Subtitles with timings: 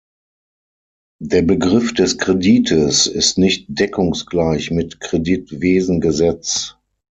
[1.21, 6.75] Der Begriff des Kredites ist nicht deckungsgleich mit Kreditwesengesetz.